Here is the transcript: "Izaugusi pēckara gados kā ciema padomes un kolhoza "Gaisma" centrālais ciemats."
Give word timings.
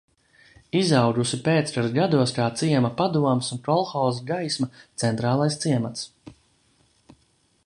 "Izaugusi 0.77 1.39
pēckara 1.47 1.91
gados 1.97 2.33
kā 2.39 2.47
ciema 2.63 2.91
padomes 3.03 3.53
un 3.57 3.63
kolhoza 3.69 4.27
"Gaisma" 4.33 4.73
centrālais 5.05 5.63
ciemats." 5.67 6.11